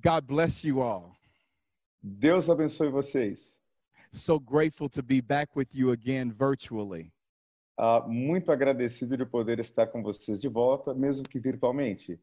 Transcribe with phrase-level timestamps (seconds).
[0.00, 1.16] God bless you all.
[2.02, 3.54] Deus abençoe vocês.
[4.12, 7.12] So grateful to be back with you again virtually.
[7.78, 12.18] Ah, muito agradecido de poder estar com vocês de volta, mesmo que virtualmente.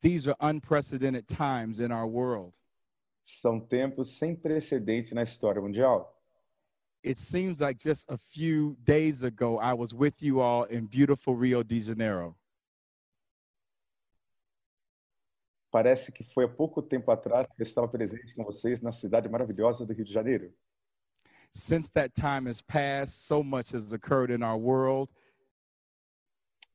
[0.00, 2.52] These are unprecedented times in our world.
[3.24, 6.18] São tempos sem precedente na história mundial.
[7.04, 11.36] It seems like just a few days ago, I was with you all in beautiful
[11.36, 12.36] Rio de Janeiro.
[15.72, 19.28] Parece que foi há pouco tempo atrás que eu estava presente com vocês na cidade
[19.28, 20.52] maravilhosa do Rio de Janeiro.
[21.54, 25.10] Since that time has passed, so much has occurred in our world.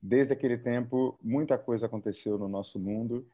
[0.02, 3.26] Desde aquele tempo, muita coisa aconteceu no nosso mundo.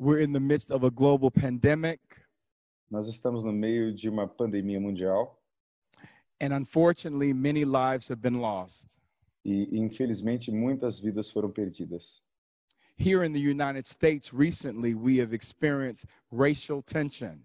[0.00, 2.00] We're in the midst of a global pandemic,
[2.90, 5.42] Nós estamos no meio de uma pandemia mundial
[6.40, 8.96] and unfortunately, many lives have been lost.
[9.44, 12.21] e, infelizmente, muitas vidas foram perdidas.
[12.96, 17.40] Here in the United States, recently, we have experienced racial tension.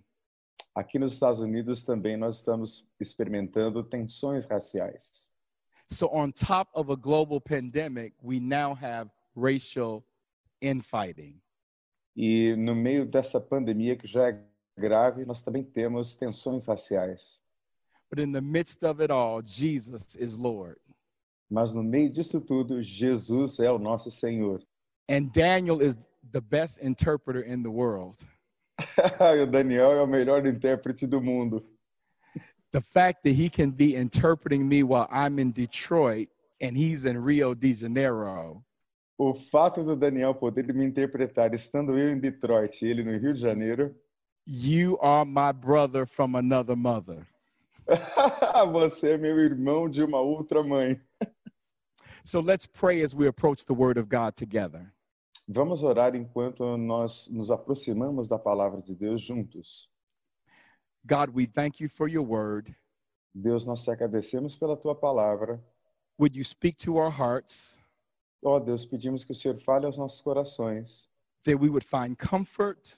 [0.75, 5.30] Aqui nos Estados Unidos também nós estamos experimentando tensões raciais.
[5.89, 10.03] So, on top of a global pandemic, we now have racial
[10.61, 11.41] infighting.
[12.16, 14.44] E no meio dessa pandemia que já é
[14.77, 17.39] grave, nós também temos tensões raciais.
[18.09, 20.79] But in the midst of it all, Jesus is Lord.
[21.50, 24.61] Mas no meio disso tudo, Jesus é o nosso Senhor.
[25.09, 25.97] And Daniel is
[26.31, 28.25] the best interpreter in the world.
[29.52, 31.63] Daniel é o melhor intérprete do mundo.
[32.72, 36.30] The fact that he can be interpreting me while I'm in Detroit
[36.61, 38.63] and he's in Rio de Janeiro
[39.19, 43.33] O fato do Daniel poder me interpretar estando eu em Detroit e ele no Rio
[43.33, 43.95] de Janeiro,
[44.45, 47.28] You are my brother from another mother.
[48.72, 51.02] você é meu irmão de uma outra mãe.
[52.23, 54.94] So let's pray as we approach the word of God together.
[55.48, 59.90] Vamos orar enquanto nós nos aproximamos da palavra de Deus juntos.
[61.06, 62.76] God, we thank you for your word.
[63.34, 65.64] Deus, nós te agradecemos pela tua palavra.
[66.19, 67.80] Would you speak to our hearts
[68.44, 71.07] Ó Deus, pedimos que o Senhor fale aos nossos corações
[71.44, 72.97] that we would find comfort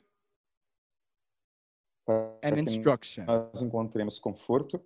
[2.07, 3.25] and instruction?
[3.25, 4.81] nós encontremos conforto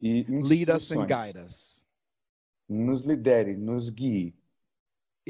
[0.00, 1.08] e Lead us and instruções.
[1.08, 1.86] guide us,
[2.68, 4.34] Nos lidere, nos guie.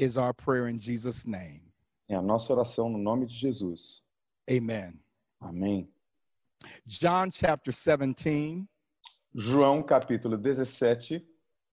[0.01, 1.61] Is our prayer in Jesus' name.
[2.09, 4.01] É a nossa oração no nome de Jesus.
[4.49, 4.99] Amen.
[5.39, 5.87] Amém.
[6.85, 8.67] John chapter 17,
[9.33, 11.23] João capítulo 17,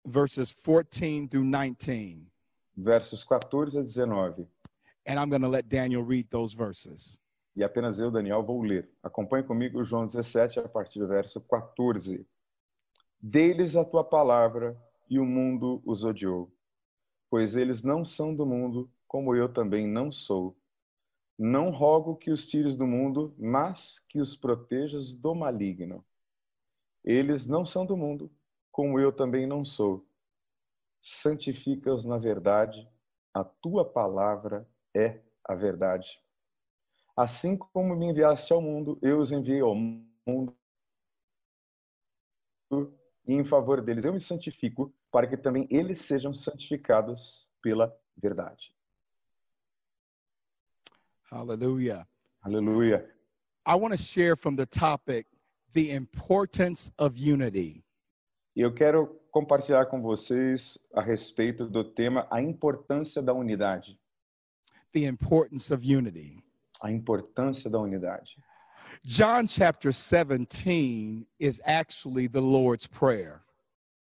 [0.05, 2.27] verses 14 through 19.
[2.77, 4.47] versos 14 a 19.
[5.07, 7.19] And I'm going to let Daniel read those verses.
[7.57, 8.91] E apenas eu, Daniel, vou ler.
[9.03, 12.27] Acompanhe comigo João 17, a partir do verso 14.
[13.23, 14.77] Deles a tua palavra,
[15.09, 16.53] e o mundo os odiou.
[17.29, 20.57] Pois eles não são do mundo, como eu também não sou.
[21.39, 26.05] Não rogo que os tires do mundo, mas que os protejas do maligno.
[27.05, 28.31] Eles não são do mundo,
[28.73, 30.07] como eu também não sou.
[31.03, 32.89] Santifica-os na verdade,
[33.33, 36.21] a tua palavra é a verdade.
[37.17, 40.57] Assim como me enviaste ao mundo, eu os enviei ao mundo.
[43.27, 48.75] E em favor deles eu me santifico, para que também eles sejam santificados pela verdade.
[51.31, 52.07] Hallelujah.
[52.43, 53.05] Aleluia.
[53.67, 55.27] I want to share from the topic
[55.73, 57.83] the importance of unity.
[58.55, 63.99] Eu quero compartilhar com vocês a respeito do tema a importância da unidade.
[64.93, 66.43] The importance of unity.
[66.81, 68.39] A importância da unidade.
[69.03, 73.43] John chapter 17 is actually the Lord's Prayer.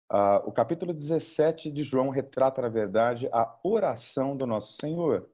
[0.09, 5.29] Ah, o capítulo 17 de João retrata, na verdade, a oração do nosso Senhor.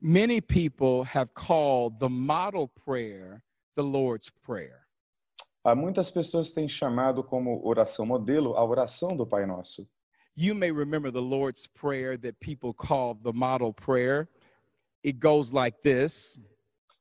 [0.00, 3.42] Many people have called the model prayer
[3.74, 4.86] the Lord's Prayer.
[5.64, 9.88] Há muitas pessoas têm chamado como oração modelo a oração do Pai Nosso.
[10.36, 14.28] You may remember the Lord's Prayer that people call the model prayer.
[15.04, 16.38] It goes like this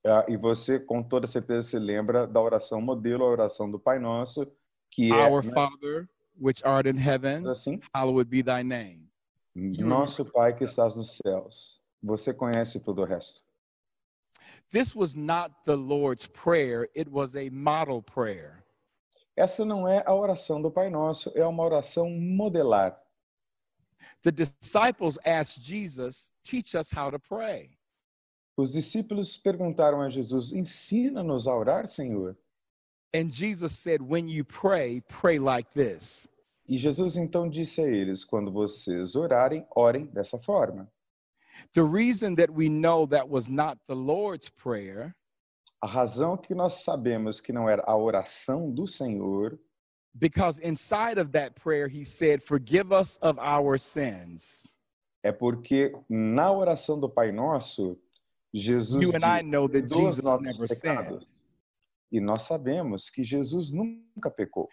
[0.05, 3.99] Ah, e você, com toda certeza, se lembra da oração modelo, a oração do Pai
[3.99, 4.47] Nosso,
[4.89, 9.07] que é Our né, Father, which art in heaven, assim: hallowed be thy name.
[9.55, 11.79] Nosso Pai que estás nos céus.
[12.03, 13.41] Você conhece todo o resto.
[14.71, 18.63] This was not the Lord's Prayer, it was a model prayer.
[19.35, 22.97] Essa não é a oração do Pai Nosso, é uma oração modelar.
[24.23, 27.77] The disciples asked Jesus, Teach us how to pray.
[28.57, 32.37] Os discípulos perguntaram a Jesus: Ensina-nos a orar, Senhor.
[33.13, 36.27] And Jesus said, When you pray, pray like this
[36.67, 40.87] E Jesus então disse a eles: Quando vocês orarem, orem dessa forma.
[41.73, 45.13] The reason that we know that was not the Lord's Prayer
[45.83, 49.59] A razão que nós sabemos que não era a oração do Senhor,
[50.17, 54.75] because inside of that prayer he said, Forgive us of our sins.
[55.23, 57.97] é porque na oração do Pai Nosso,
[58.53, 61.40] Jesus You and I know that "Perdoa os Jesus nossos never pecados."
[62.11, 64.69] E nós sabemos que Jesus nunca pecou.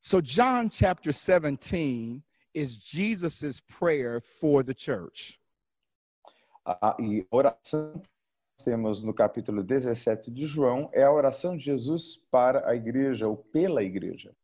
[0.00, 2.22] So, John chapter 17
[2.54, 5.38] is Jesus' prayer for the church.
[6.66, 8.00] A- E oração
[8.58, 13.28] que temos no capítulo 17 de João é a oração de Jesus para a igreja
[13.28, 14.34] ou pela igreja.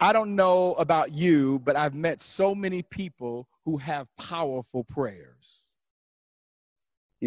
[0.00, 5.65] I don't know about you, but I've met so many people who have powerful prayers.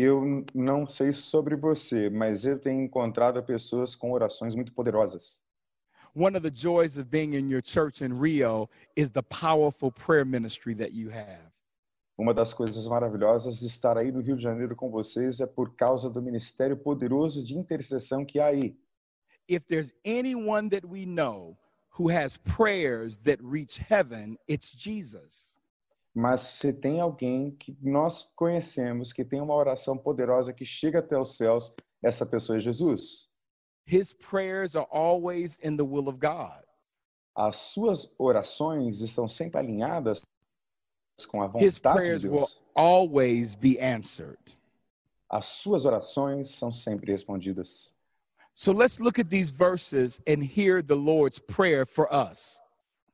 [0.01, 5.41] Eu não sei sobre você, mas eu tenho encontrado pessoas com orações muito poderosas.
[6.15, 10.25] One of the joys of being in your church in Rio is the powerful prayer
[10.25, 11.51] ministry that you have.
[12.17, 15.75] Uma das coisas maravilhosas de estar aí no Rio de Janeiro com vocês é por
[15.75, 18.77] causa do ministério poderoso de intercessão que há aí.
[19.49, 21.57] If there's anyone that we know
[21.97, 25.58] who has prayers that reach heaven, it's Jesus.
[26.19, 31.17] Mas se tem alguém que nós conhecemos que tem uma oração poderosa que chega até
[31.17, 31.71] os céus,
[32.03, 33.29] essa pessoa é Jesus.
[33.87, 36.61] His prayers are always in the will of God.
[37.37, 40.21] As suas orações estão sempre alinhadas
[41.29, 42.59] com a His vontade prayers de will Deus.
[42.75, 44.57] always be answered.
[45.29, 47.93] As suas orações são sempre respondidas.
[48.55, 52.59] So let's look at these verses and hear the Lord's prayer for us.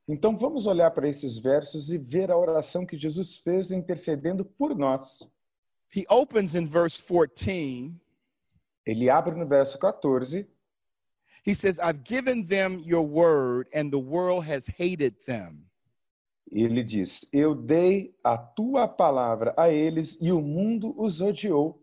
[0.08, 4.74] Então vamos olhar para esses versos e ver a oração que Jesus fez intercedendo por
[4.76, 5.18] nós.
[5.94, 7.92] He opens in verse 14.
[8.84, 10.46] Ele abre no verso 14
[11.46, 15.64] He says, I've given them your word, and the world has hated them.
[16.50, 21.80] ele diz: Eu dei a tua palavra a eles e o mundo os odiou.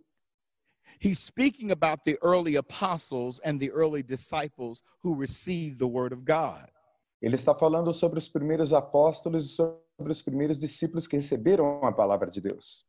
[0.99, 6.25] He's speaking about the early apostles and the early disciples who received the word of
[6.25, 6.69] God.
[7.23, 11.91] Ele está falando sobre os primeiros apóstolos e sobre os primeiros discípulos que receberam a
[11.93, 12.85] palavra de Deus.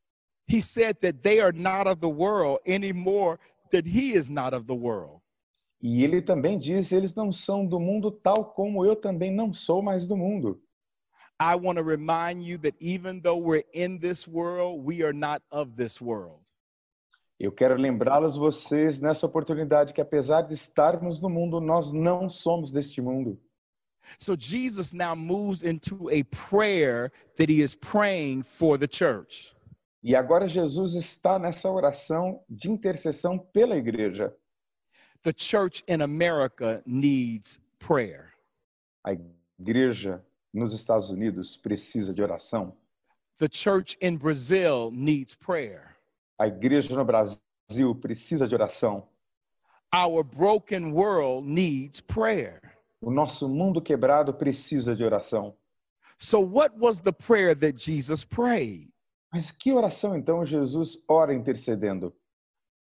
[0.51, 3.39] He said that they are not of the world any more
[3.71, 5.23] that he is not of the world.
[5.81, 9.81] E ele também diz: Eles não são do mundo, tal como eu também não sou
[9.81, 10.61] mais do mundo.
[11.41, 15.45] I want to remind you that even though we're in this world, we are not
[15.53, 16.43] of this world.
[17.39, 22.73] Eu quero lembrá-los vocês nessa oportunidade que apesar de estarmos no mundo, nós não somos
[22.73, 23.41] deste mundo.
[24.19, 29.55] So Jesus now moves into a prayer that he is praying for the church.
[30.03, 34.33] E agora Jesus está nessa oração de intercessão pela igreja.
[35.23, 38.35] The church in America needs prayer.
[39.03, 39.13] A
[39.59, 40.23] igreja
[40.53, 42.77] nos Estados Unidos precisa de oração.
[43.39, 45.97] The church in Brazil needs prayer.
[46.39, 49.09] A igreja no Brasil precisa de oração.
[49.93, 52.61] Our broken world needs prayer.
[53.01, 55.55] O nosso mundo quebrado precisa de oração.
[56.19, 58.91] So, what was the prayer that Jesus prayed?
[59.33, 62.15] Mas que oração então Jesus ora intercedendo?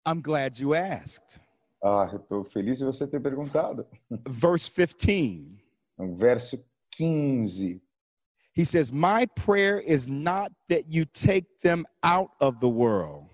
[0.05, 1.41] I'm glad you asked.
[1.83, 3.87] Ah, eu estou feliz de você ter perguntado.
[4.29, 5.65] Verse 15,
[5.97, 6.59] No verso
[6.97, 7.81] 15,
[8.53, 13.30] he says, My prayer is not that you take them out of the world,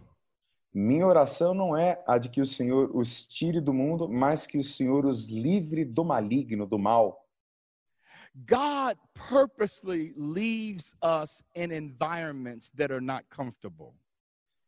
[0.78, 4.58] minha oração não é a de que o Senhor os tire do mundo, mas que
[4.58, 7.26] o Senhor os livre do maligno, do mal.
[8.46, 13.94] God purposely leaves us in environments that are not comfortable.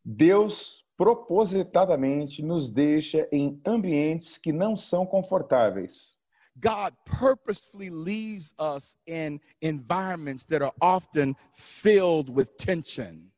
[0.02, 6.16] Deus propositadamente nos deixa em ambientes que não são confortáveis.
[6.56, 13.30] God purposely leaves us in environments that are often filled with tension.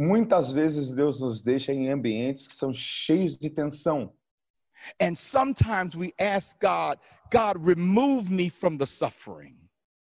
[0.00, 4.14] Muitas vezes Deus nos deixa em ambientes que são cheios de tensão.
[4.98, 6.98] And sometimes we ask God,
[7.30, 9.58] God, remove me from the suffering.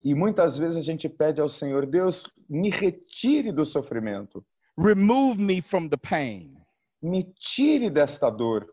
[0.04, 4.44] E muitas vezes a gente pede ao Senhor, Deus, me retire do sofrimento,
[4.76, 6.58] Remove me from the pain.
[7.00, 8.66] me tire desta dor.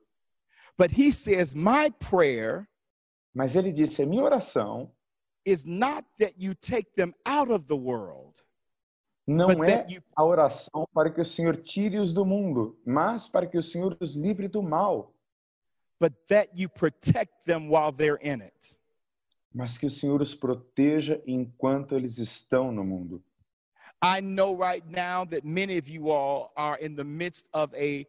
[0.78, 2.66] But he says, My prayer
[3.34, 4.90] Mas ele disse: a minha oração
[5.44, 8.42] is not that you take them out of the world,
[9.26, 9.86] não é
[10.16, 14.14] a oração para que o Senhor tire-os do mundo, mas para que o Senhor os
[14.14, 15.14] livre do mal,
[16.00, 18.76] but that you protect them while they're in it.
[19.54, 23.22] mas que o Senhor os proteja enquanto eles estão no mundo.
[24.02, 28.04] I know right now that many of you all are in the midst of a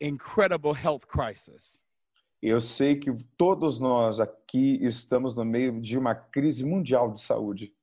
[0.00, 1.84] incredible health crisis.
[2.40, 7.74] Eu sei que todos nós aqui estamos no meio de uma crise mundial de saúde.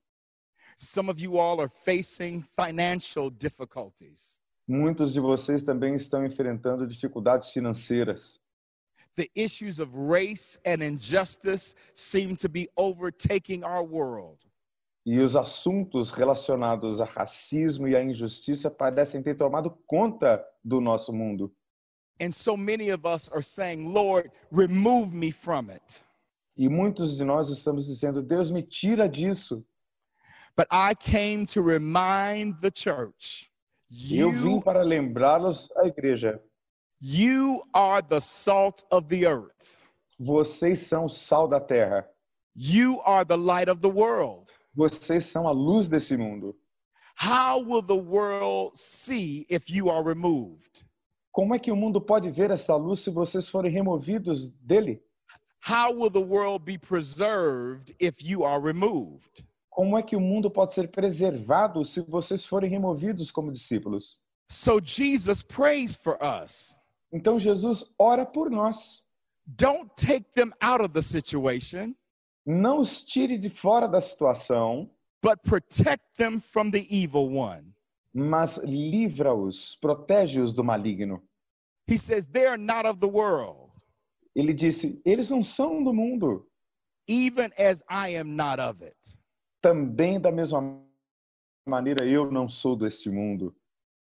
[0.81, 4.39] Some of you all are facing financial difficulties.
[4.67, 8.41] Muitos de vocês também estão enfrentando dificuldades financeiras.
[9.15, 14.37] the issues of race and injustice seem to be overtaking our world.
[15.05, 21.11] E os assuntos relacionados a racismo e a injustiça parecem ter tomado conta do nosso
[21.11, 21.51] mundo.
[22.19, 26.05] And so many of us are saying, Lord, remove me from it.
[26.55, 29.65] E muitos de nós estamos dizendo: Deus me tira disso.
[30.55, 33.49] But I came to remind the church
[33.89, 36.39] Eu vim you, para lembrá-los à igreja.
[36.99, 39.77] you are the salt of the earth,
[40.19, 42.05] Vocês são o sal da terra.
[42.55, 44.51] you are the light of the world.
[44.75, 46.55] Vocês são a luz desse mundo.
[47.15, 50.83] How will the world see if you are removed?
[51.33, 55.01] Como é que o mundo pode ver essa luz se vocês forem removidos dele?
[55.67, 59.45] How will the world be preserved if you are removed?
[59.71, 64.19] Como é que o mundo pode ser preservado se vocês forem removidos como discípulos?
[64.51, 66.77] So Jesus prays for us.
[67.11, 69.01] Então Jesus ora por nós.
[69.47, 71.95] Don't take them out of the situation,
[72.45, 74.89] Não os tire de fora da situação,
[75.23, 77.73] but protect them from the evil one.
[78.13, 81.21] mas livra-os, protege-os do maligno.
[81.87, 83.71] He says, They're not of the world,
[84.35, 86.45] Ele disse: eles não são do mundo.
[87.07, 88.95] even as I am not of it.
[89.61, 90.81] Também da mesma
[91.65, 93.55] maneira eu não sou deste mundo.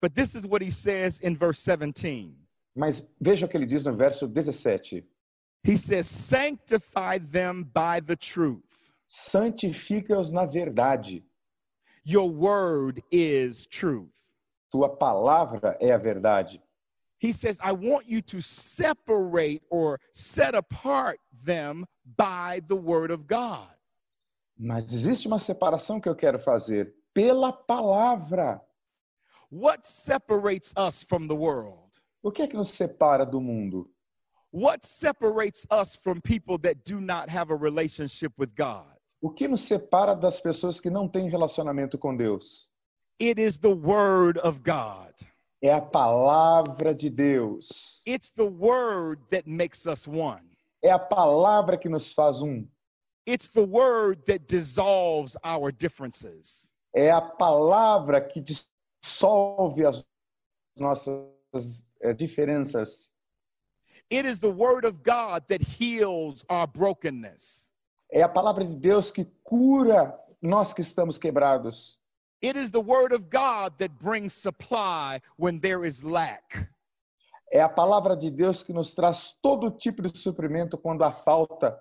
[0.01, 2.35] But this is what he says in verse 17.
[2.75, 5.03] Mas veja o que ele diz no verso 17:
[5.63, 8.63] He says, Sanctify them by the truth.
[9.07, 11.23] santifica-os na verdade.
[12.03, 14.11] Your word is truth.
[14.71, 16.61] Tua palavra é a verdade.
[17.19, 21.85] He says, I want you to separate or set apart them
[22.15, 23.69] by the word of God.
[24.57, 28.61] Mas existe uma separação que eu quero fazer pela palavra.
[29.51, 31.91] What separates us from the world?
[32.23, 33.89] O que é que nos separa do mundo?
[34.51, 38.97] What separates us from people that do not have a relationship with God?
[39.21, 42.67] O que nos separa das pessoas que não têm relacionamento com Deus?
[43.19, 45.13] It is the word of God.
[45.61, 48.01] É a palavra de Deus.
[48.05, 50.43] It's the word that makes us one.
[50.83, 52.67] É a palavra que nos faz um.
[53.27, 56.71] It's the word that dissolves our differences.
[56.95, 60.05] É a palavra que dissolve as
[60.77, 63.11] nossas eh, diferenças.
[64.09, 67.69] It is the word of God that heals our brokenness.
[68.09, 71.97] É a palavra de Deus que cura nós que estamos quebrados.
[72.41, 76.69] It is the word of God that brings supply when there is lack.
[77.51, 81.77] É a palavra de Deus que nos traz todo tipo de suprimento quando há falta.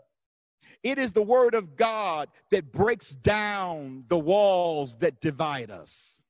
[0.82, 6.24] It is the word of God that breaks down the walls that divide us.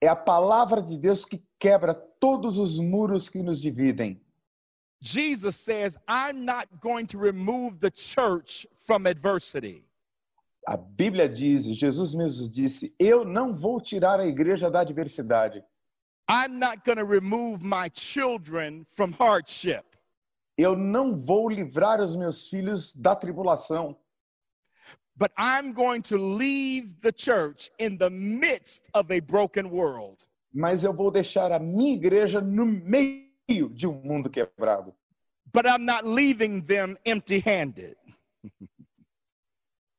[0.00, 4.20] É a palavra de Deus que quebra todos os muros que nos dividem.
[5.00, 9.84] Jesus says, I'm not going to remove the church from adversity.
[10.66, 15.62] A Bíblia diz, Jesus mesmo disse: Eu não vou tirar a igreja da adversidade.
[16.28, 19.87] I'm not going to remove my children from hardship.
[20.58, 23.96] Eu não vou livrar os meus filhos da tribulação.
[25.16, 30.26] But I'm going to leave the church in the midst of a broken world.
[30.52, 34.92] Mas eu vou deixar a minha igreja no meio de um mundo quebrado.
[35.52, 37.96] But I'm not leaving them empty handed.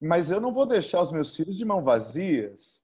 [0.01, 2.81] Mas eu não vou deixar os meus filhos de mão vazias.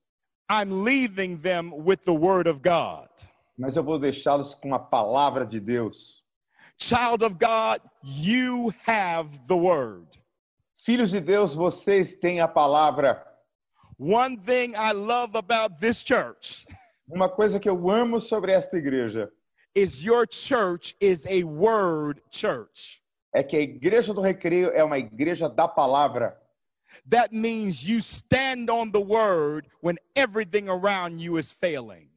[0.50, 3.10] I'm leaving them with the word of God.
[3.58, 6.25] Mas eu vou deixá-los com a palavra de Deus.
[6.78, 10.08] Child of God, you have the word.
[10.86, 13.22] Filhos de Deus, vocês têm a palavra.
[13.98, 16.66] One thing I love about this church
[17.08, 19.30] Uma coisa que eu amo sobre esta igreja
[19.74, 23.02] is your church is a word church.
[23.34, 26.38] é que a igreja do recreio é uma igreja da palavra.
[27.10, 32.10] That means you stand on the word when everything around you is failing.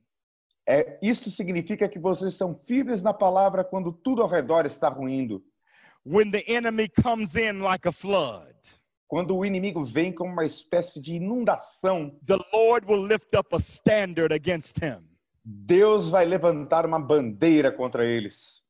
[0.70, 5.42] É, isso significa que vocês são firmes na palavra quando tudo ao redor está ruindo.
[6.04, 8.54] When the enemy comes in like a flood,
[9.08, 13.58] Quando o inimigo vem como uma espécie de inundação, the Lord will lift up a
[13.58, 15.08] standard against him.
[15.42, 18.62] Deus vai levantar uma bandeira contra eles.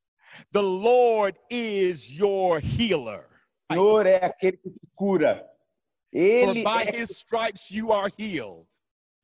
[0.53, 3.27] The Lord is your healer.
[3.69, 5.45] O Senhor é aquele que te cura.
[6.13, 8.69] For Ele by é his stripes you are healed.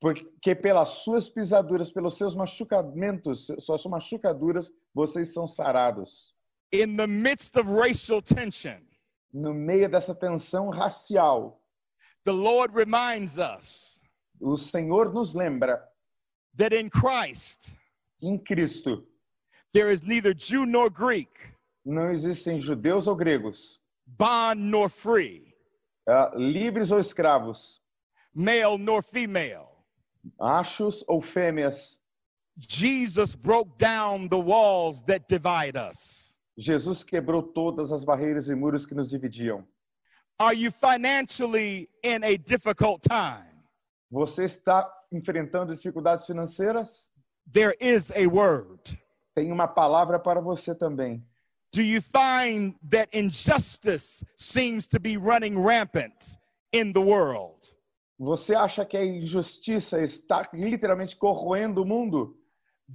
[0.05, 6.31] Porque pelas suas pisaduras, pelos seus machucamentos, suas machucaduras, vocês são sarados.
[6.71, 8.85] In the midst of racial tension,
[9.33, 11.59] No meio dessa tensão racial,
[12.23, 13.99] the Lord reminds us
[14.39, 15.83] o Senhor nos lembra
[16.55, 17.73] that in Christ
[18.21, 19.07] em Cristo
[19.73, 21.31] there is neither Jew nor Greek,
[21.83, 25.55] Não existem judeus ou gregos, bond nor free,
[26.07, 27.81] ah, livres ou escravos,
[28.35, 29.74] male nor female.
[30.39, 31.97] Machos ou fêmeas.
[32.57, 36.37] Jesus broke down the walls that divide us.
[36.57, 39.65] Jesus quebrou todas as barreiras e muros que nos dividiam.
[40.39, 43.45] Are you financially in a difficult time?
[44.11, 47.09] Você está enfrentando dificuldades financeiras?
[47.51, 48.97] There is a word.
[49.35, 51.23] Tem uma palavra para você também.
[51.71, 56.37] Do you find that injustice seems to be running rampant
[56.71, 57.74] in the world?
[58.17, 62.37] Você acha que a injustiça está literalmente corroendo o mundo?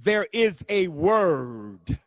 [0.03, 1.99] There is a word.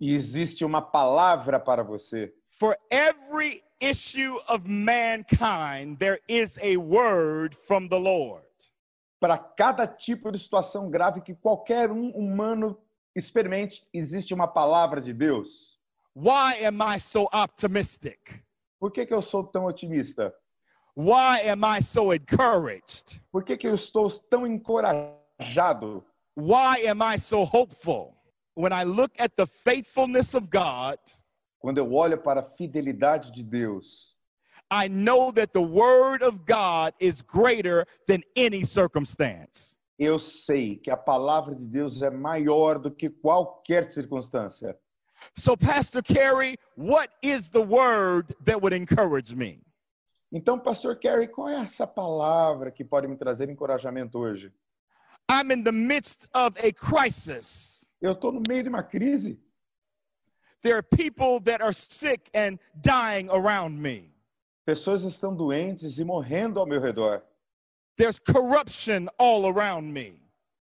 [0.00, 2.32] E existe uma palavra para você.
[2.48, 8.46] For every issue of mankind, there is a word from the Lord.
[9.20, 12.78] Para cada tipo de situação grave que qualquer um humano
[13.14, 15.78] experimente, existe uma palavra de Deus.
[16.14, 18.42] Why am I so optimistic?
[18.78, 20.34] Por que, que eu sou tão otimista?
[20.94, 23.20] Why am I so encouraged?
[23.32, 26.04] Por que, que eu estou tão encorajado?
[26.34, 28.14] Why am I so hopeful?
[28.54, 30.98] When I look at the faithfulness of God,
[31.60, 34.12] Quando eu olho para a fidelidade de Deus,
[34.70, 39.78] I know that the word of God is greater than any circumstance.
[39.98, 44.76] eu sei que a palavra de Deus é maior do que qualquer circunstância.
[45.36, 49.60] So, Pastor Carey, what is the word that would encourage me?
[50.32, 54.50] Então, Pastor Kerry, qual é essa palavra que pode me trazer encorajamento hoje?
[55.30, 57.90] I'm in the midst of a crisis.
[58.00, 59.38] Eu estou no meio de uma crise.
[60.62, 64.10] There are people that are sick and dying around me.
[64.64, 67.22] Pessoas estão doentes e morrendo ao meu redor.
[67.96, 70.18] There's corruption all around me.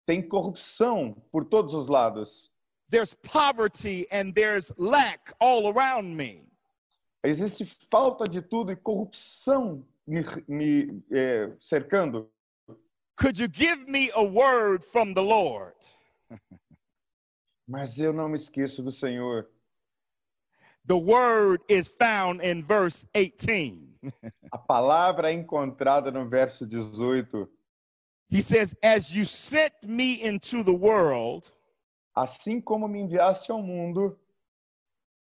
[0.07, 2.51] Tem corrupção por todos os lados.
[2.91, 6.52] There's poverty and there's lack all around me.
[7.25, 12.29] Existe falta de tudo e corrupção me, me eh, cercando.
[13.17, 15.77] Could you give me a word from the Lord?
[17.69, 19.49] Mas eu não me esqueço do Senhor.
[20.87, 23.93] The word is found in verse 18.
[24.51, 27.49] A palavra é encontrada no verso 18.
[28.29, 31.53] He says, As you sent me into the world,
[32.15, 34.19] Assim como me enviaste ao mundo,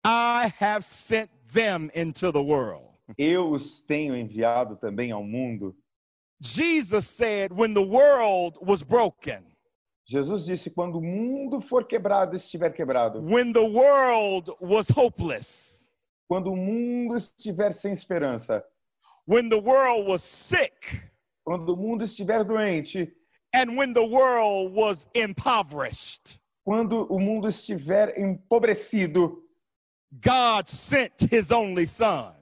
[0.05, 2.85] I have sent them into the world.
[3.17, 5.75] eu os tenho enviado também ao mundo.
[6.39, 9.43] Jesus said, When the world was broken,
[10.07, 15.91] Jesus disse: quando o mundo for quebrado, estiver quebrado, when the world was hopeless,
[16.29, 18.63] quando o mundo estiver sem esperança,
[19.25, 21.01] when the world was sick,
[21.43, 23.11] quando o mundo estiver doente,
[23.53, 29.43] and when the world was impoverished, quando o mundo estiver empobrecido,
[30.21, 32.33] God sent his only son.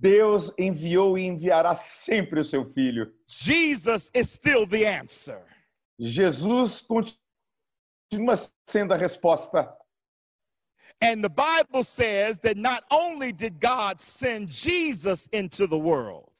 [0.00, 3.12] Deus enviou e enviará sempre o seu filho.
[3.26, 5.42] Jesus is still the answer.
[5.98, 8.36] Jesus continua
[8.68, 9.72] sendo a resposta.
[11.00, 16.30] And the Bible says that not only did God send Jesus into the world,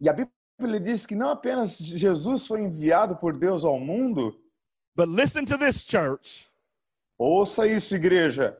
[0.00, 4.34] E a Bíblia diz que não apenas Jesus foi enviado por Deus ao mundo,
[4.96, 6.48] but listen to this, church.
[7.18, 8.56] ouça isso, igreja.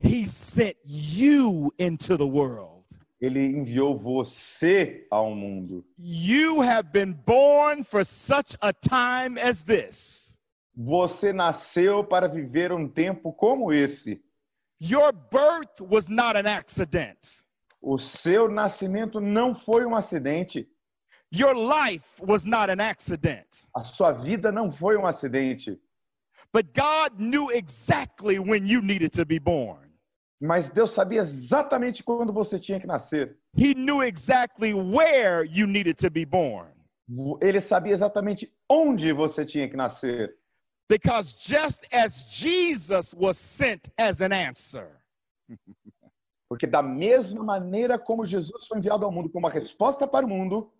[0.00, 2.84] He sent you into the world.
[3.20, 5.84] Ele enviou você ao mundo.
[5.96, 10.38] You have been born for such a time as this.
[10.76, 14.20] Você nasceu para viver um tempo como esse.
[14.78, 17.44] Your birth was not an accident.
[17.80, 20.68] O seu nascimento não foi um acidente.
[21.32, 23.66] Your life was not an accident.
[23.74, 25.80] A sua vida não foi um acidente.
[26.52, 29.85] But God knew exactly when you needed to be born.
[30.40, 33.38] Mas Deus sabia exatamente quando você tinha que nascer.
[33.56, 36.70] He knew exactly where you needed to be born.
[37.40, 40.36] Ele sabia exatamente onde você tinha que nascer.
[40.88, 45.00] Because just as Jesus was sent as an answer,
[46.48, 50.28] Porque da mesma maneira como Jesus foi enviado ao mundo como uma resposta para o
[50.28, 50.72] mundo,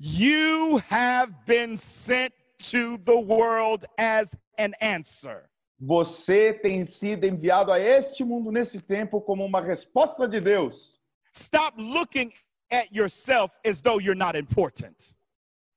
[0.00, 5.47] you have been sent to the world as an answer.
[5.78, 11.00] Você tem sido enviado a este mundo nesse tempo como uma resposta de Deus.
[11.32, 12.32] Stop looking
[12.70, 15.14] at yourself as though you're not important.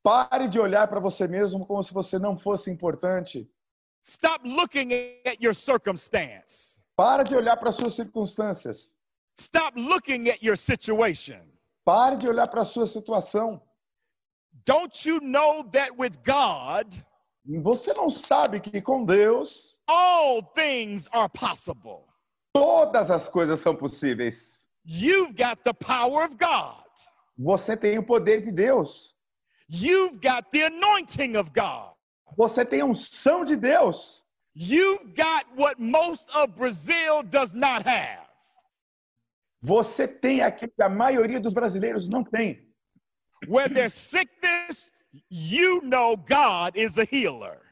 [0.04, 3.48] Pare de olhar para você mesmo como se você não fosse importante.
[4.04, 4.92] Stop looking
[5.26, 6.80] at your circumstance.
[6.96, 8.92] Pare de olhar para suas circunstâncias.
[9.40, 11.42] Stop looking at your situation.
[11.86, 13.62] Pare de olhar para sua situação.
[14.66, 16.96] Don't you know that with God,
[17.44, 22.08] Você não sabe que com Deus all things are possible?
[22.54, 24.66] todas as coisas são possíveis.
[24.84, 26.84] You've got the power of God.
[27.38, 29.16] Você tem o poder de Deus.
[29.70, 31.94] You've got the anointing of God.
[32.38, 34.22] Você tem a unção de Deus.
[34.54, 38.28] You've got what most of Brazil does not have.
[39.64, 42.68] Você tem aquilo que a maioria dos brasileiros não tem.
[43.48, 44.92] Where there's sickness,
[45.30, 47.71] you know God is a healer.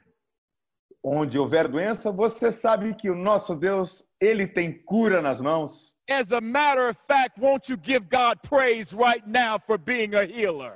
[1.03, 5.95] Onde houver doença, você sabe que o nosso Deus, ele tem cura nas mãos.
[6.09, 10.23] As a matter of fact, won't you give God praise right now for being a
[10.23, 10.73] healer?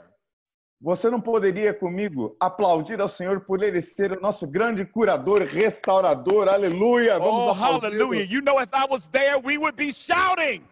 [0.79, 6.47] Você não poderia comigo aplaudir ao Senhor por ele ser o nosso grande curador, restaurador.
[6.47, 7.17] Aleluia!
[7.17, 7.93] Oh, Vamos aplaudi-lo.
[7.93, 8.23] hallelujah.
[8.25, 10.63] You know, if I was there, we would be shouting.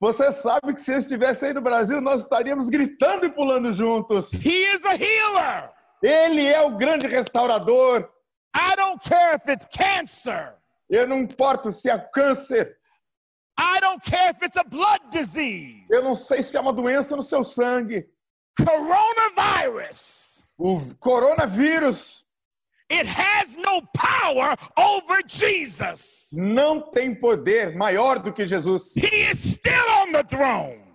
[0.00, 4.32] Você sabe que se eu estivesse aí no Brasil, nós estaríamos gritando e pulando juntos.
[4.32, 5.70] He is a healer.
[6.00, 8.08] Ele é o grande restaurador.
[8.54, 10.54] I don't care if it's cancer.
[10.88, 12.76] Eu não importo se é câncer,
[13.58, 15.84] I don't care if it's a blood disease.
[15.90, 18.06] eu não sei se é uma doença no seu sangue.
[18.56, 20.44] Coronavirus.
[20.56, 22.24] O coronavírus
[22.90, 26.30] It has no power over Jesus.
[26.32, 28.94] não tem poder maior do que Jesus.
[28.96, 30.87] He is still on the throne.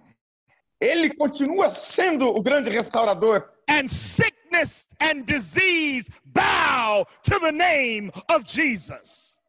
[0.84, 3.50] Ele continua sendo o grande restaurador.
[3.70, 9.40] And sickness and disease bow to the name of Jesus.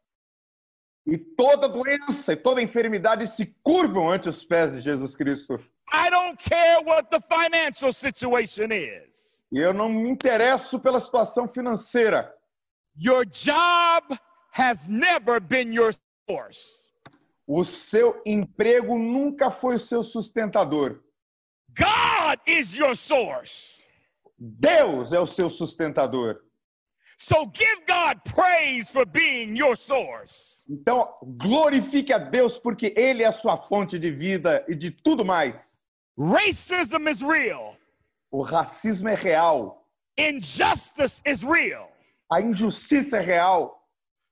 [1.05, 5.59] E toda doença e toda enfermidade se curvam ante os pés de Jesus Cristo.
[5.91, 9.43] I don't care what the financial situation is.
[9.51, 12.33] E eu não me interesso pela situação financeira.
[12.97, 14.17] Your job
[14.57, 15.93] has never been your
[16.29, 16.89] source.
[17.45, 21.03] O seu emprego nunca foi o seu sustentador.
[21.75, 23.83] God is your source.
[24.39, 26.41] Deus é o seu sustentador.
[27.17, 30.65] So give God praise for being your source.
[30.69, 35.23] Então, glorifique a Deus porque Ele é a sua fonte de vida e de tudo
[35.23, 35.77] mais.
[36.17, 37.75] Racism is real.
[38.31, 39.85] O racismo é real.
[40.17, 41.89] Injustice is real.
[42.31, 43.81] A injustiça é real.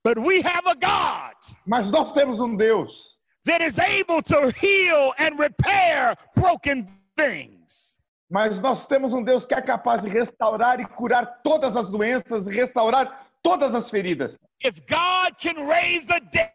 [0.04, 5.14] But we have a God Mas nós temos um Deus that is able to heal
[5.18, 7.98] and repair broken things.
[8.30, 12.48] Mas nós temos um Deus que é capaz de restaurar e curar todas as doenças,
[12.48, 14.36] restaurar todas as feridas.
[14.64, 16.54] If God can raise a dead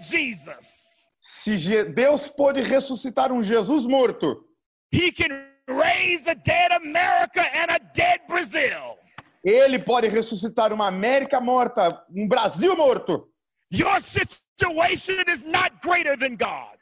[0.00, 1.08] Jesus,
[1.44, 4.44] Se Deus pôde ressuscitar um Jesus morto,
[4.92, 8.98] He can raise a dead America and a dead Brazil.
[9.44, 13.28] Ele pode ressuscitar uma América morta, um Brasil morto.
[13.72, 16.76] Your situation is not greater than God.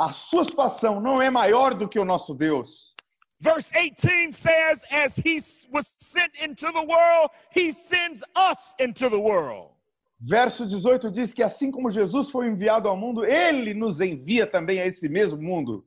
[0.00, 2.94] A sua situação não é maior do que o nosso Deus.
[3.38, 5.38] Verse 18 says, As he
[5.70, 9.72] was sent into the world, he sends us into the world.
[10.18, 14.80] Verso 18 diz que assim como Jesus foi enviado ao mundo, ele nos envia também
[14.80, 15.84] a esse mesmo mundo.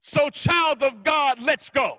[0.00, 1.98] So, child of God, let's go.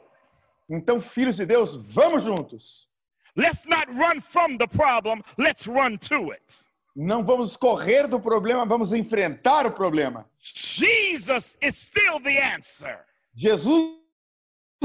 [0.67, 2.88] Então, filhos de Deus, vamos juntos.
[3.36, 6.65] Let's not run from the problem, let's run to it.
[6.96, 10.30] Não vamos correr do problema, vamos enfrentar o problema.
[10.40, 13.06] Jesus is still the answer.
[13.34, 13.96] Jesus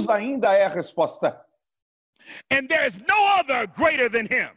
[0.08, 1.40] ainda é a resposta.
[2.50, 4.50] And there is no other greater than him.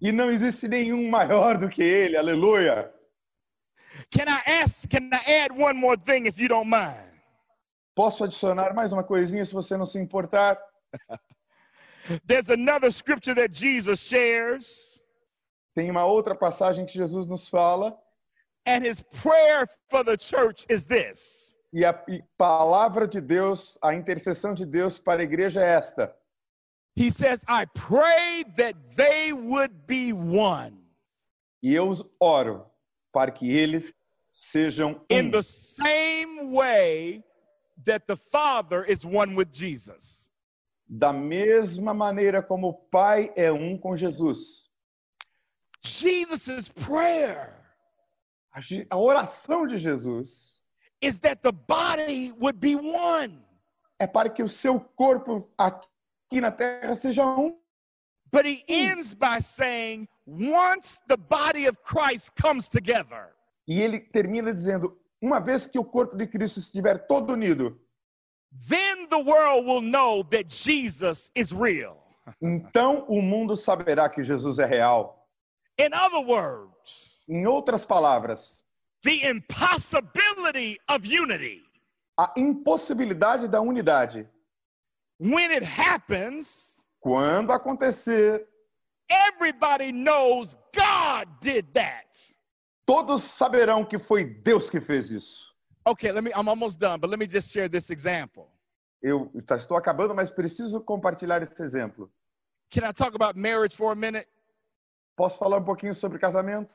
[0.00, 2.16] E não existe nenhum maior do que ele.
[2.16, 2.90] Aleluia.
[4.10, 7.10] Can I ask, can I add one more thing if you don't mind?
[7.94, 10.58] Posso adicionar mais uma coisinha se você não se importar?
[12.26, 14.99] There's another scripture that Jesus shares,
[15.80, 17.98] Tem uma outra passagem que Jesus nos fala.
[18.66, 21.94] and his prayer for the church is this E a
[22.36, 26.14] palavra de Deus, a intercessão de Deus para a igreja é esta.
[26.94, 30.76] He says, I pray that they would be one
[31.62, 32.66] E eu oro
[33.10, 33.90] para que eles
[34.30, 37.24] sejam in um, the same way
[37.86, 40.30] that the Father is one with Jesus.
[40.86, 44.69] da mesma maneira como o Pai é um com Jesus.
[45.82, 47.54] Jesus' prayer
[48.90, 50.60] A oração de Jesus
[51.00, 53.42] is that the body would be one.
[53.98, 57.56] é para que o seu corpo aqui na terra seja um.
[58.32, 63.34] But he ends by saying, once the body of Christ comes together,
[63.66, 67.78] E ele termina dizendo: uma vez que o corpo de Cristo estiver todo unido,
[68.68, 71.96] then the world will know that Jesus is real.
[72.42, 75.19] então o mundo saberá que Jesus é real.
[75.80, 78.62] In other words, Em outras palavras,
[79.02, 81.62] the impossibility of unity,
[82.18, 84.28] a impossibilidade da unidade,
[85.18, 88.46] when it happens, quando acontecer,
[89.08, 92.34] everybody knows God did that.
[92.84, 95.48] todos saberão que foi Deus que fez isso.
[95.86, 98.50] Okay, let me I'm almost done, but let me just share this example.
[99.02, 102.10] Eu tá, estou acabando, mas preciso compartilhar esse exemplo.
[102.70, 104.28] Can I talk about marriage for a minute?
[105.20, 106.74] Posso falar um pouquinho sobre casamento?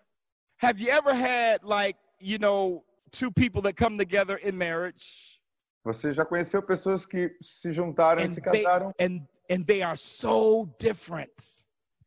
[0.61, 5.41] Have you ever had like, you know, two people that come together in marriage
[5.83, 8.93] Você já conheceu pessoas que se juntaram e and se they, casaram?
[8.99, 11.33] and and they are so different.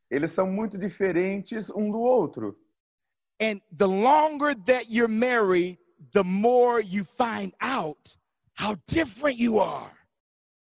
[0.09, 2.57] Eles são muito diferentes um do outro.
[3.41, 5.77] And the longer that you're married,
[6.13, 8.17] the more you find out
[8.55, 9.91] how different you are.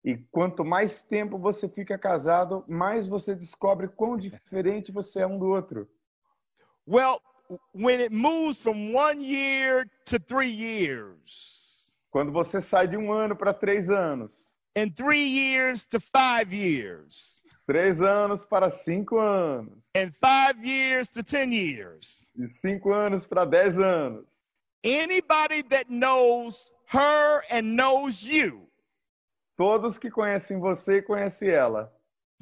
[0.05, 5.39] E quanto mais tempo você fica casado, mais você descobre quão diferente você é um
[5.39, 5.89] do outro.
[6.87, 7.23] Well,
[7.73, 13.35] when it moves from one year to three years, Quando você sai de um ano
[13.35, 14.31] para três anos,
[14.77, 21.23] and three years to five years, três anos para cinco anos, and five years to
[21.25, 24.27] 10 years, e cinco anos para dez anos,
[24.85, 28.64] anybody that knows her and knows you
[29.57, 31.93] todos que conhecem você conhecem ela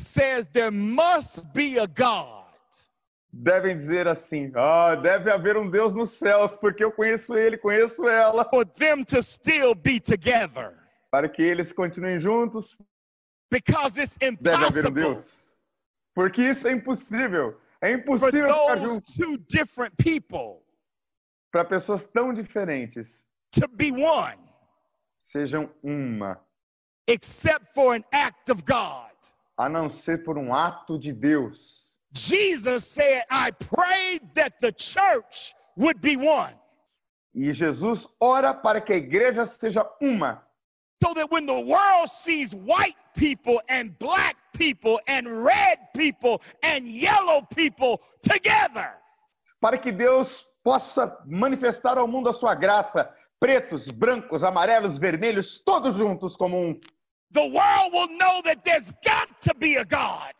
[0.00, 2.42] says there must be a God.
[3.32, 8.08] devem dizer assim: Ah, deve haver um Deus nos céus, porque eu conheço ele, conheço
[8.08, 10.74] ela, For them to still be together
[11.10, 12.76] para que eles continuem juntos.
[13.50, 15.56] because it's Deve haver um impossible Deus,
[16.14, 17.60] porque isso é impossível.
[17.80, 20.62] É for impossível ficar those junto two different people
[21.50, 23.22] para pessoas tão diferentes.
[23.52, 24.38] to be one
[25.20, 26.38] Sejam uma,
[27.06, 29.10] except for an act of God.
[29.58, 31.82] a não ser por um ato de Deus.
[32.12, 36.54] Jesus said, I prayed that the church would be one.
[37.34, 40.42] E Jesus ora para que a igreja seja uma,
[41.02, 46.86] So that when the world sees white people and black people and red people and
[46.86, 48.90] yellow people together,
[49.60, 53.10] para que Deus possa manifestar ao mundo a sua graça,
[53.42, 56.80] pretos, brancos, amarelos, vermelhos, todos juntos como um.
[57.32, 60.32] the world will know that there's got to be a God.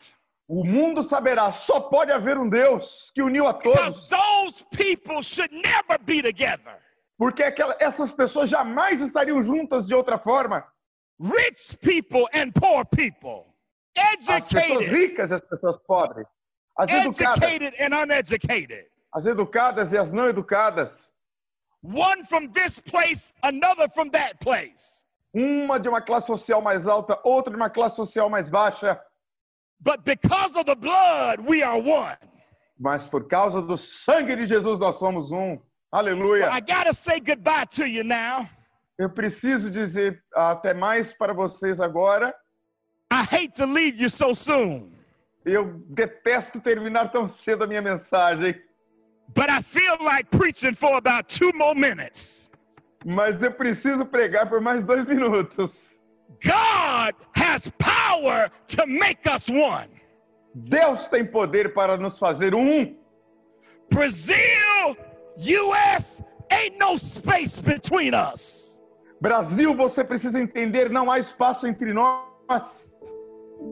[0.47, 5.51] O mundo saberá, só pode haver um Deus que uniu a todos, those people should
[5.51, 6.79] never be together.
[7.17, 10.63] porque aquela, essas pessoas jamais estariam juntas de outra forma.
[11.19, 13.45] Rich people and poor people,
[13.97, 16.27] As pessoas educated, ricas e as pessoas pobres,
[16.77, 18.85] as educadas, educated and uneducated.
[19.13, 21.09] as educadas e as não educadas,
[21.83, 25.05] One from this place, another from that place.
[25.33, 28.99] uma de uma classe social mais alta, outra de uma classe social mais baixa,
[29.81, 32.15] But because of the blood, we are one.
[32.79, 35.59] mas por causa do sangue de Jesus nós somos um.
[35.91, 36.49] Aleluia.
[36.49, 38.47] I got to say goodbye to you now.
[38.97, 42.33] Eu preciso dizer até mais para vocês agora.
[43.11, 44.91] I hate to leave you so soon,
[45.45, 48.55] Eu detesto terminar tão cedo a minha mensagem,
[49.33, 52.49] but I feel like preaching for about two more minutes.
[53.05, 55.97] mas eu preciso pregar por mais dois minutos.
[56.41, 59.89] God has power to make us one.
[60.55, 62.95] Deus tem poder para nos fazer um.
[63.89, 64.97] Brazil,
[65.37, 68.81] US, ain't no space between us.
[69.21, 72.89] Brasil, você precisa entender, não há espaço entre nós.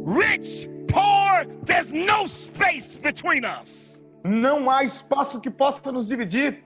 [0.05, 4.00] Rich, poor, there's no space between us.
[4.23, 6.63] Não há espaço que possa nos dividir.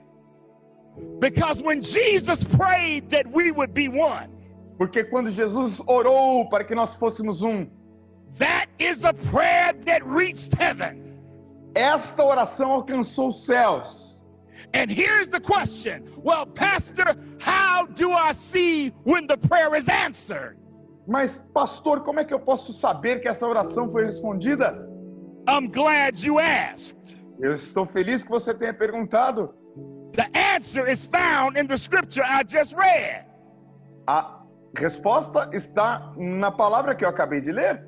[1.20, 4.30] Because when Jesus prayed that we would be one,
[4.78, 7.68] Porque quando Jesus orou para que nós fôssemos um,
[8.38, 11.02] that is a prayer that reached heaven.
[11.76, 14.22] esta oração alcançou os céus.
[14.74, 20.58] And here's the question Well, Pastor, how do I see when the prayer is answered?
[21.08, 24.90] Mas, pastor, como é que eu posso saber que essa oração foi respondida?
[25.48, 27.20] I'm glad you asked.
[27.40, 29.54] Eu estou feliz que você tenha perguntado.
[30.14, 33.26] The answer is found in the scripture I just read.
[34.08, 34.42] A
[34.78, 37.84] resposta está na palavra que eu acabei de ler.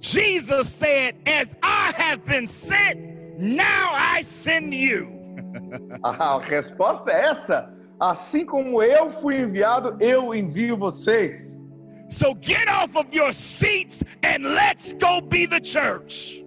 [0.00, 2.98] Jesus said, As I have been sent,
[3.38, 5.08] now I send you.
[6.02, 7.72] A resposta é essa.
[7.98, 11.50] Assim como eu fui enviado, eu envio vocês.
[12.08, 16.44] So get off of your seats and let's go be the church.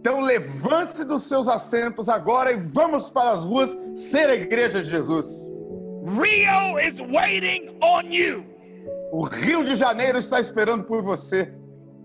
[0.00, 4.90] Então levante-se dos seus assentos agora e vamos para as ruas ser a igreja de
[4.90, 5.26] Jesus.
[6.04, 8.44] Rio is waiting on you.
[9.12, 11.52] O Rio de Janeiro está esperando por você.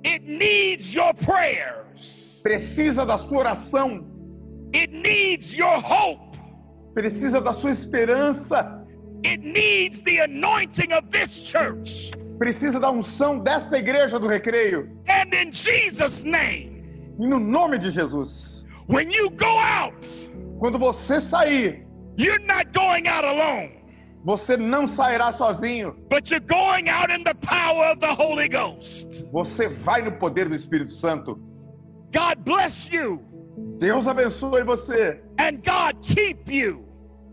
[0.06, 4.06] It needs your prayers, Precisa da sua oração,
[4.76, 6.38] it needs your hope,
[6.94, 8.86] precisa da sua esperança,
[9.26, 12.12] it needs the anointing of this church.
[12.38, 14.90] precisa da unção desta igreja do recreio.
[15.08, 16.73] And in Jesus' name,
[17.20, 20.06] E no nome de Jesus, when you go out,
[20.60, 21.86] quando você sair,
[22.18, 23.72] You're not going out alone,
[24.26, 25.96] Você não sairá sozinho.
[26.10, 29.26] but you're going out in the power of the Holy Ghost.
[29.32, 31.40] Você vai no poder do Espírito Santo.
[32.14, 33.20] God bless you
[33.80, 35.20] Deus abençoe você.
[35.40, 36.84] and God keep you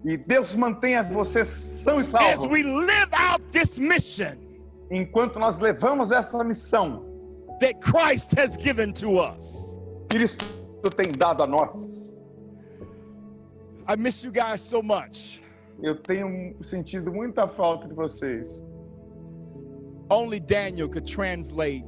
[0.04, 2.48] E Deus mantenha você são e as salvo.
[2.48, 4.36] we live out this mission
[4.90, 7.04] Enquanto nós levamos essa missão,
[7.60, 9.69] that Christ has given to us.
[10.10, 10.44] Cristo
[10.96, 12.10] tem dado a nós.
[13.88, 15.40] I miss you guys so much.
[15.80, 18.50] Eu tenho sentido muita falta de vocês.
[20.10, 21.84] Only Daniel could translate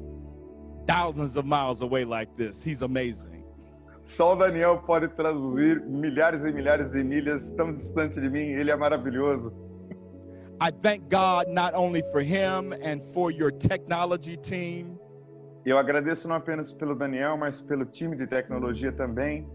[0.87, 2.63] thousands of miles away like this.
[2.65, 3.45] He's amazing.
[4.05, 8.53] Só o Daniel pode traduzir milhares e milhares de milhas tão distante de mim.
[8.53, 9.53] Ele é maravilhoso.
[10.61, 14.97] I thank God not only for him and for your technology team,
[15.65, 19.47] Eu agradeço não apenas pelo Daniel, mas pelo time de tecnologia também.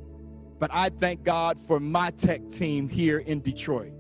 [0.59, 3.93] but I thank God for my tech team here in Detroit.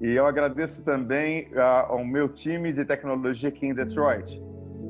[0.00, 4.40] E eu agradeço também ah, ao meu time de tecnologia aqui em Detroit.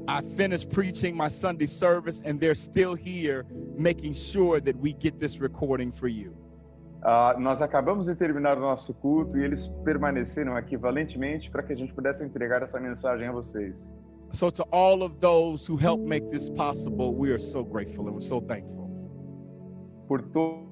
[0.09, 3.47] I finished preaching my Sunday service, and they're still here
[3.79, 6.35] making sure that we get this recording for you.
[7.03, 11.73] Ah, nós acabamos de terminar o nosso culto e eles permaneceram aqui valentemente para que
[11.73, 13.75] a gente pudesse entregar essa mensagem a vocês.
[14.35, 18.15] So, to all of those who helped make this possible, we are so grateful and
[18.15, 18.91] we're so thankful.
[20.09, 20.67] Por to-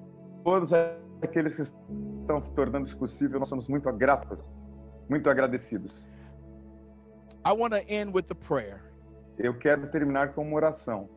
[0.44, 0.72] todos
[1.22, 4.40] aqueles que estão tornando isso possível, nós somos muito gratos,
[5.08, 5.94] muito agradecidos.
[7.44, 8.80] I want to end with a prayer
[9.38, 11.08] Eu quero terminar com uma oração,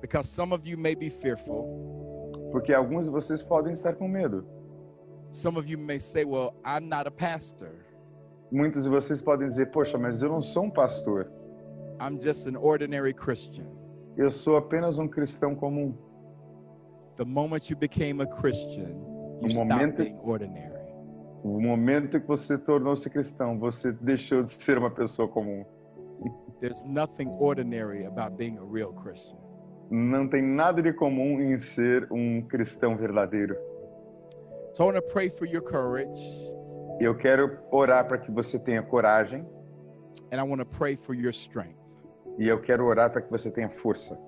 [0.00, 2.50] because some of you may be fearful.
[2.50, 4.44] porque alguns de vocês podem estar com medo.
[5.30, 7.70] Some of you may say, Well, I'm not a pastor,
[8.50, 11.28] Muitos de vocês podem dizer: Poxa, mas eu não sou um pastor.
[12.00, 13.66] I'm just an ordinary Christian.
[14.16, 15.94] Eu sou apenas um cristão comum.
[17.16, 18.96] The moment you became a Christian,
[19.42, 20.76] you stopped momento- being ordinary.
[21.44, 25.64] No momento que você tornou-se cristão, você deixou de ser uma pessoa comum.
[26.60, 29.38] There's nothing ordinary about being a real Christian.
[29.90, 33.56] Não tem nada de comum em ser um cristão verdadeiro.
[34.72, 36.20] So I want to pray for your courage
[36.98, 39.46] Eu quero orar para que você tenha coragem
[40.32, 41.75] and I want to pray for your strength.
[42.38, 44.18] E eu quero orar para que você tenha força.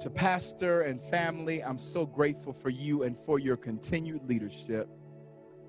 [0.00, 4.88] To pastor and family, I'm so grateful for you and for your continued leadership.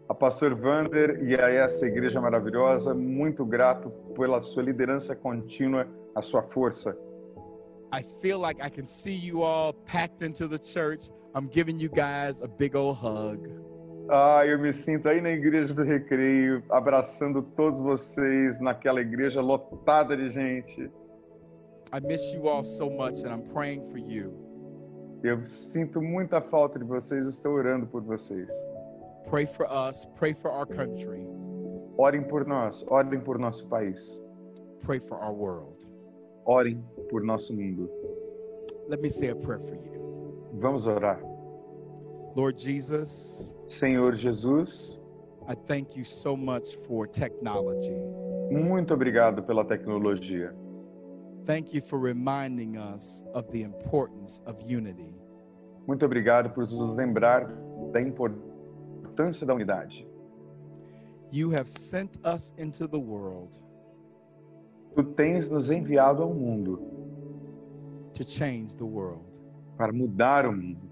[0.08, 6.22] A pastor Vander e a essa igreja maravilhosa, muito grato pela sua liderança contínua, a
[6.22, 6.96] sua força.
[7.92, 11.10] I feel like I can see you all packed into the church.
[11.36, 13.69] I'm giving you guys a big old hug.
[14.12, 20.18] Ah, eu me sinto aí na igreja do Recreio, abraçando todos vocês naquela igreja lotada
[20.18, 20.92] de gente.
[21.94, 24.32] I miss you all so much and I'm praying for you.
[25.24, 28.48] Eu sinto muita falta de vocês, estou orando por vocês.
[29.30, 31.28] Pray for us, pray for our country,
[31.98, 34.00] Orem por nós, orem por nosso país,
[34.86, 35.86] pray for our world.
[36.46, 37.88] orem por nosso mundo.
[38.88, 40.50] Let me say a prayer for you.
[40.54, 41.20] Vamos orar.
[42.40, 44.98] Lord Jesus, Senhor Jesus,
[45.46, 47.98] I thank you so much for technology.
[48.50, 50.56] muito obrigado pela tecnologia.
[51.46, 55.14] Thank you for reminding us of the importance of unity.
[55.86, 57.46] Muito obrigado por nos lembrar
[57.92, 60.08] da importância da unidade.
[61.34, 63.50] You have sent us into the world
[64.96, 66.80] Tu tens nos enviado ao mundo
[68.14, 69.26] to change the world.
[69.78, 70.89] para mudar o mundo.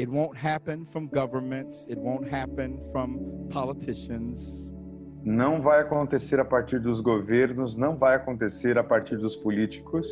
[0.00, 3.18] It won't happen from governments, it won't happen from
[3.50, 4.72] politicians.
[5.22, 10.06] Não vai acontecer a partir dos governos, não vai acontecer a partir dos políticos,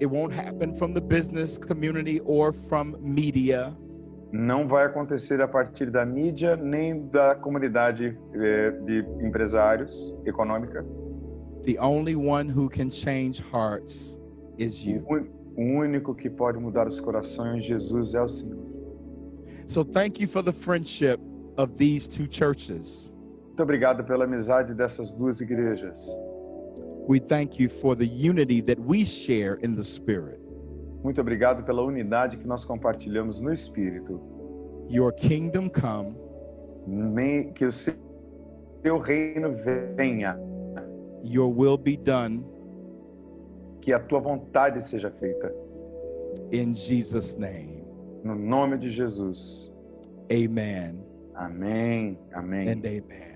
[0.00, 3.72] It won't happen from the business community or from media.
[4.32, 9.92] não vai acontecer a partir da mídia nem da comunidade eh, de empresários
[10.26, 10.84] econômica.
[11.64, 14.18] The only one who can change hearts
[14.58, 15.04] is you.
[15.08, 18.71] O o único que pode mudar os corações, Jesus é o Senhor.
[19.66, 21.20] So thank you for the friendship
[21.56, 23.12] of these two churches.
[23.48, 25.98] Muito obrigado pela amizade dessas duas igrejas.
[27.08, 30.38] We thank you for the unity that we share in the Spirit.
[31.02, 34.20] Muito obrigado pela unidade que nós compartilhamos no Espírito.
[34.88, 36.14] Your kingdom come,
[36.86, 37.94] Nem- Que o seu
[38.84, 39.54] seu reino
[39.96, 40.36] venha,
[41.22, 42.42] your will be done
[43.80, 45.52] que a tua vontade seja feita.
[46.52, 47.81] in Jesus' name.
[48.24, 49.70] No nome de Jesus.
[50.30, 52.18] Amen Amém.
[52.34, 52.68] Amém.
[52.68, 53.31] and amen.